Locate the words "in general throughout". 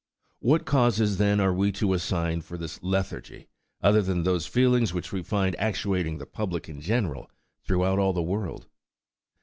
6.67-7.99